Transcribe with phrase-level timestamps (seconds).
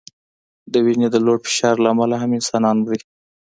[0.71, 3.01] د وینې د لوړ فشار له امله هم انسانان مري.